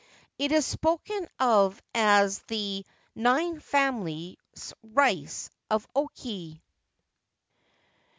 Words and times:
It 0.39 0.51
is 0.51 0.65
spoken 0.65 1.27
of 1.37 1.79
as 1.93 2.39
'the 2.47 2.87
nine 3.13 3.59
families 3.59 4.73
rice 4.81 5.51
of 5.69 5.85
Oki.' 5.95 6.59